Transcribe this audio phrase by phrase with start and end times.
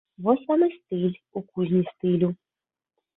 [0.27, 2.31] Вось вам і стыль у кузні стылю!